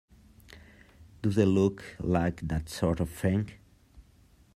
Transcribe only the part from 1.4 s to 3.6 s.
look like that sort of thing?